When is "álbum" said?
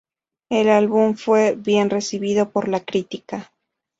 0.67-1.15